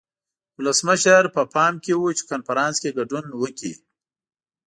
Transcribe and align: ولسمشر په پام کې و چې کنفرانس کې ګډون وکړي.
ولسمشر 0.57 1.23
په 1.35 1.41
پام 1.53 1.73
کې 1.83 1.93
و 1.97 2.03
چې 2.17 2.23
کنفرانس 2.31 2.75
کې 2.81 2.95
ګډون 2.97 3.25
وکړي. 3.41 3.73